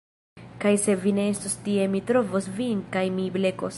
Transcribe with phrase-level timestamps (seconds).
[0.63, 3.69] Kaj se vi ne estos tie mi trovos vin kaj mi blekos